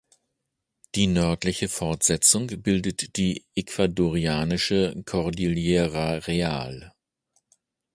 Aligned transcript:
Die 0.95 1.05
nördliche 1.05 1.69
Fortsetzung 1.69 2.47
bildet 2.47 3.17
die 3.17 3.45
ecuadorianische 3.55 4.95
Cordillera 5.05 6.13
Real. 6.13 6.91